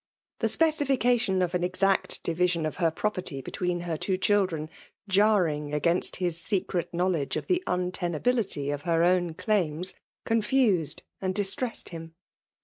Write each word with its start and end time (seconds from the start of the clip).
The 0.39 0.47
speci 0.47 0.87
fication 0.87 1.43
of 1.43 1.53
an 1.53 1.63
exact 1.63 2.23
division 2.23 2.65
of 2.65 2.77
her 2.77 2.89
property 2.89 3.39
between 3.39 3.81
her 3.81 3.97
two 3.99 4.17
children, 4.17 4.67
jarring 5.07 5.75
against 5.75 6.15
his 6.15 6.41
secret 6.41 6.91
knowledge 6.91 7.35
of 7.37 7.45
the 7.45 7.63
untenability 7.67 8.71
of 8.71 8.81
her 8.81 9.03
own 9.03 9.33
daims, 9.35 9.93
confused 10.25 11.03
and 11.21 11.35
distressed 11.35 11.89
him. 11.89 12.15